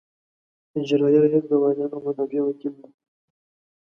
[0.79, 2.87] اجرائیه رییس د والیانو مدافع وکیل دی.